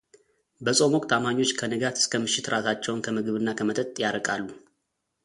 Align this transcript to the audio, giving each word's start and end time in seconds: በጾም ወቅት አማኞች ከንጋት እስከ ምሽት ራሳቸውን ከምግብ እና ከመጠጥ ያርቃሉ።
በጾም 0.65 0.93
ወቅት 0.97 1.11
አማኞች 1.17 1.51
ከንጋት 1.59 1.99
እስከ 2.01 2.21
ምሽት 2.23 2.47
ራሳቸውን 2.53 3.03
ከምግብ 3.07 3.37
እና 3.41 3.51
ከመጠጥ 3.59 3.93
ያርቃሉ። 4.05 4.41